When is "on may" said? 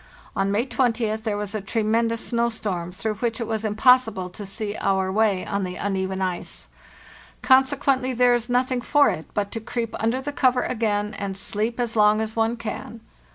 0.35-0.65